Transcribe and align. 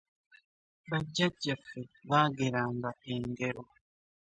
Bajjajjaffe 0.89 1.79
bageranga 2.09 2.89
engero 3.13 3.63